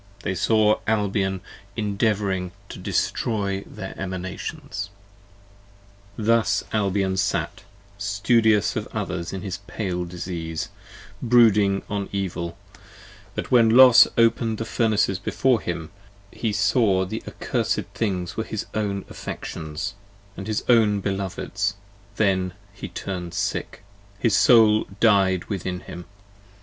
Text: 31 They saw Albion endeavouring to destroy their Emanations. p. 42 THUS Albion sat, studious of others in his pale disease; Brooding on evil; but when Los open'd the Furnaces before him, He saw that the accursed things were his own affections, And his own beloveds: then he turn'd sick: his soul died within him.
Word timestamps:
31 0.21 0.21
They 0.31 0.35
saw 0.35 0.79
Albion 0.87 1.41
endeavouring 1.75 2.51
to 2.69 2.79
destroy 2.79 3.61
their 3.67 3.93
Emanations. 3.99 4.89
p. 6.17 6.23
42 6.23 6.23
THUS 6.25 6.63
Albion 6.73 7.15
sat, 7.17 7.61
studious 7.99 8.75
of 8.75 8.87
others 8.93 9.31
in 9.31 9.43
his 9.43 9.59
pale 9.67 10.03
disease; 10.05 10.69
Brooding 11.21 11.83
on 11.87 12.09
evil; 12.11 12.57
but 13.35 13.51
when 13.51 13.69
Los 13.69 14.07
open'd 14.17 14.57
the 14.57 14.65
Furnaces 14.65 15.19
before 15.19 15.61
him, 15.61 15.91
He 16.31 16.51
saw 16.51 17.01
that 17.01 17.09
the 17.11 17.23
accursed 17.27 17.83
things 17.93 18.35
were 18.35 18.43
his 18.43 18.65
own 18.73 19.05
affections, 19.07 19.93
And 20.35 20.47
his 20.47 20.63
own 20.67 20.99
beloveds: 21.01 21.75
then 22.15 22.53
he 22.73 22.87
turn'd 22.89 23.35
sick: 23.35 23.83
his 24.17 24.35
soul 24.35 24.87
died 24.99 25.45
within 25.45 25.81
him. 25.81 26.05